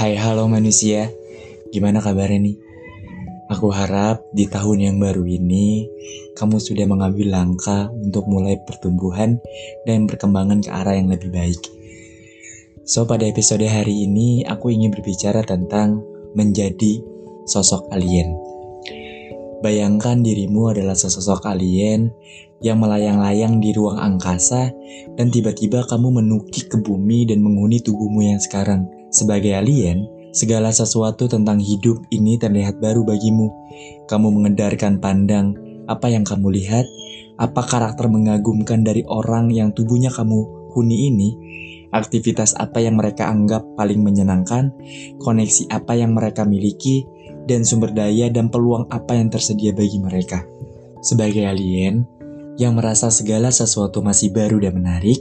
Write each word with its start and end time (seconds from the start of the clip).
Hai 0.00 0.16
halo 0.16 0.48
manusia, 0.48 1.12
gimana 1.76 2.00
kabarnya 2.00 2.40
nih? 2.40 2.56
Aku 3.52 3.68
harap 3.68 4.24
di 4.32 4.48
tahun 4.48 4.80
yang 4.80 4.96
baru 4.96 5.28
ini 5.28 5.92
kamu 6.40 6.56
sudah 6.56 6.88
mengambil 6.88 7.28
langkah 7.28 7.92
untuk 7.92 8.24
mulai 8.24 8.56
pertumbuhan 8.64 9.36
dan 9.84 10.08
perkembangan 10.08 10.64
ke 10.64 10.72
arah 10.72 10.96
yang 10.96 11.12
lebih 11.12 11.28
baik. 11.28 11.60
So 12.88 13.04
pada 13.04 13.28
episode 13.28 13.68
hari 13.68 14.08
ini 14.08 14.40
aku 14.48 14.72
ingin 14.72 14.88
berbicara 14.88 15.44
tentang 15.44 16.00
menjadi 16.32 17.04
sosok 17.44 17.92
alien. 17.92 18.32
Bayangkan 19.60 20.24
dirimu 20.24 20.72
adalah 20.72 20.96
sesosok 20.96 21.44
alien 21.44 22.08
yang 22.64 22.80
melayang-layang 22.80 23.60
di 23.60 23.76
ruang 23.76 24.00
angkasa 24.00 24.72
dan 25.20 25.28
tiba-tiba 25.28 25.84
kamu 25.84 26.24
menukik 26.24 26.72
ke 26.72 26.80
bumi 26.80 27.28
dan 27.28 27.44
menghuni 27.44 27.84
tubuhmu 27.84 28.24
yang 28.24 28.40
sekarang. 28.40 28.99
Sebagai 29.10 29.52
alien, 29.58 30.06
segala 30.30 30.70
sesuatu 30.70 31.26
tentang 31.26 31.58
hidup 31.58 32.06
ini 32.14 32.38
terlihat 32.38 32.78
baru 32.78 33.02
bagimu. 33.02 33.50
Kamu 34.06 34.30
mengedarkan 34.30 35.02
pandang, 35.02 35.58
apa 35.90 36.06
yang 36.06 36.22
kamu 36.22 36.54
lihat, 36.54 36.86
apa 37.38 37.66
karakter 37.66 38.06
mengagumkan 38.06 38.86
dari 38.86 39.02
orang 39.10 39.50
yang 39.50 39.74
tubuhnya 39.74 40.14
kamu 40.14 40.70
huni 40.70 41.10
ini, 41.10 41.28
aktivitas 41.90 42.54
apa 42.54 42.78
yang 42.78 42.94
mereka 42.94 43.26
anggap 43.26 43.66
paling 43.74 43.98
menyenangkan, 43.98 44.70
koneksi 45.18 45.66
apa 45.74 45.98
yang 45.98 46.14
mereka 46.14 46.46
miliki, 46.46 47.02
dan 47.50 47.66
sumber 47.66 47.90
daya 47.90 48.30
dan 48.30 48.46
peluang 48.46 48.86
apa 48.94 49.18
yang 49.18 49.26
tersedia 49.26 49.74
bagi 49.74 49.98
mereka. 49.98 50.46
Sebagai 51.02 51.42
alien 51.48 52.06
yang 52.60 52.76
merasa 52.78 53.08
segala 53.10 53.50
sesuatu 53.50 54.04
masih 54.04 54.30
baru 54.30 54.62
dan 54.62 54.78
menarik, 54.78 55.18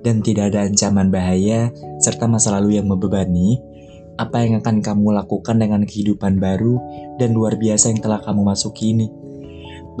dan 0.00 0.24
tidak 0.24 0.52
ada 0.54 0.64
ancaman 0.64 1.12
bahaya 1.12 1.68
serta 2.00 2.24
masa 2.24 2.56
lalu 2.56 2.80
yang 2.80 2.88
membebani, 2.88 3.60
apa 4.16 4.44
yang 4.44 4.60
akan 4.60 4.84
kamu 4.84 5.16
lakukan 5.16 5.56
dengan 5.56 5.84
kehidupan 5.84 6.40
baru 6.40 6.76
dan 7.16 7.32
luar 7.32 7.56
biasa 7.56 7.92
yang 7.92 8.00
telah 8.00 8.20
kamu 8.20 8.44
masuki 8.44 8.92
ini? 8.96 9.08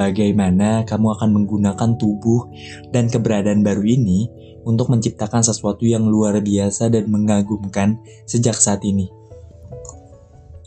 Bagaimana 0.00 0.88
kamu 0.88 1.06
akan 1.18 1.28
menggunakan 1.36 1.90
tubuh 2.00 2.48
dan 2.88 3.12
keberadaan 3.12 3.60
baru 3.60 3.84
ini 3.84 4.28
untuk 4.64 4.88
menciptakan 4.88 5.44
sesuatu 5.44 5.84
yang 5.84 6.08
luar 6.08 6.40
biasa 6.40 6.88
dan 6.88 7.08
mengagumkan 7.12 8.00
sejak 8.24 8.56
saat 8.56 8.80
ini? 8.86 9.19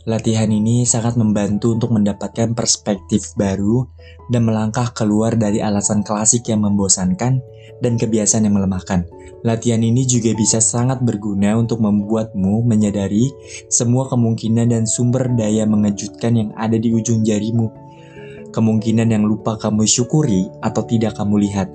Latihan 0.04 0.52
ini 0.52 0.84
sangat 0.84 1.16
membantu 1.16 1.72
untuk 1.72 1.96
mendapatkan 1.96 2.52
perspektif 2.52 3.32
baru 3.40 3.88
dan 4.28 4.44
melangkah 4.44 4.92
keluar 4.92 5.32
dari 5.32 5.64
alasan 5.64 6.04
klasik 6.04 6.44
yang 6.52 6.60
membosankan 6.60 7.40
dan 7.80 7.92
kebiasaan 7.96 8.44
yang 8.44 8.60
melemahkan. 8.60 9.08
Latihan 9.48 9.80
ini 9.80 10.04
juga 10.04 10.36
bisa 10.36 10.60
sangat 10.60 11.00
berguna 11.00 11.56
untuk 11.56 11.80
membuatmu 11.80 12.68
menyadari 12.68 13.32
semua 13.72 14.04
kemungkinan 14.12 14.76
dan 14.76 14.84
sumber 14.84 15.32
daya 15.40 15.64
mengejutkan 15.64 16.36
yang 16.36 16.50
ada 16.52 16.76
di 16.76 16.92
ujung 16.92 17.24
jarimu. 17.24 17.72
Kemungkinan 18.52 19.08
yang 19.08 19.24
lupa 19.24 19.56
kamu 19.56 19.88
syukuri 19.88 20.52
atau 20.60 20.84
tidak 20.84 21.16
kamu 21.16 21.48
lihat. 21.48 21.72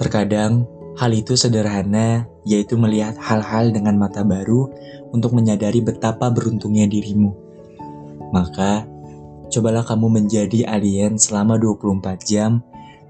Terkadang 0.00 0.64
hal 0.96 1.12
itu 1.12 1.36
sederhana, 1.36 2.24
yaitu 2.48 2.80
melihat 2.80 3.20
hal-hal 3.20 3.68
dengan 3.68 4.00
mata 4.00 4.24
baru 4.24 4.72
untuk 5.12 5.36
menyadari 5.36 5.84
betapa 5.84 6.32
beruntungnya 6.32 6.88
dirimu. 6.88 7.45
Maka, 8.34 8.86
cobalah 9.50 9.86
kamu 9.86 10.22
menjadi 10.22 10.66
alien 10.66 11.18
selama 11.20 11.58
24 11.58 12.22
jam 12.26 12.62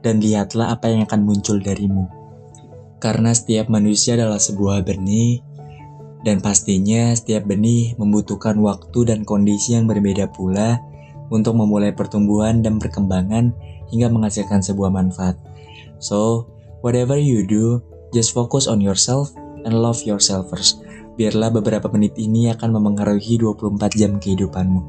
dan 0.04 0.20
lihatlah 0.20 0.76
apa 0.76 0.92
yang 0.92 1.04
akan 1.08 1.24
muncul 1.24 1.56
darimu. 1.58 2.06
Karena 3.00 3.32
setiap 3.32 3.68
manusia 3.68 4.16
adalah 4.16 4.40
sebuah 4.40 4.84
benih, 4.84 5.40
dan 6.24 6.42
pastinya 6.42 7.14
setiap 7.14 7.46
benih 7.46 7.94
membutuhkan 8.00 8.58
waktu 8.58 9.14
dan 9.14 9.22
kondisi 9.22 9.78
yang 9.78 9.86
berbeda 9.86 10.26
pula 10.34 10.82
untuk 11.30 11.54
memulai 11.54 11.94
pertumbuhan 11.94 12.62
dan 12.66 12.82
perkembangan 12.82 13.54
hingga 13.90 14.08
menghasilkan 14.10 14.58
sebuah 14.58 14.90
manfaat. 14.90 15.38
So, 16.02 16.50
whatever 16.82 17.14
you 17.14 17.46
do, 17.46 17.82
just 18.10 18.34
focus 18.34 18.66
on 18.66 18.82
yourself 18.82 19.30
and 19.62 19.74
love 19.74 20.02
yourself 20.02 20.50
first. 20.50 20.82
Biarlah 21.16 21.48
beberapa 21.48 21.88
menit 21.88 22.14
ini 22.20 22.52
akan 22.52 22.76
memengaruhi 22.76 23.40
24 23.40 23.96
jam 23.96 24.20
kehidupanmu. 24.20 24.80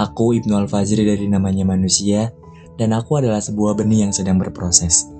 Aku 0.00 0.32
Ibnu 0.32 0.56
Al-Fajri 0.56 1.04
dari 1.04 1.28
namanya 1.28 1.68
manusia, 1.68 2.32
dan 2.80 2.96
aku 2.96 3.20
adalah 3.20 3.44
sebuah 3.44 3.76
benih 3.76 4.08
yang 4.08 4.12
sedang 4.16 4.40
berproses. 4.40 5.19